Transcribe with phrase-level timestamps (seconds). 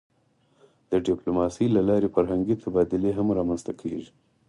[0.91, 4.09] د ډیپلوماسی له لارې فرهنګي تبادلې هم رامنځته کېږي.